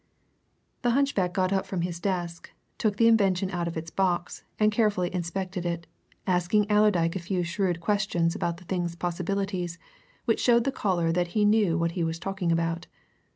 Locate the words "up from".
1.53-1.81